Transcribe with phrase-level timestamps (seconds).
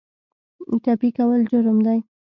[0.83, 1.99] ټپي کول جرم دی.